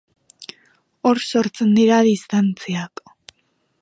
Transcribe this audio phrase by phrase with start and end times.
[1.09, 3.05] Hor sortzen dira distantziak.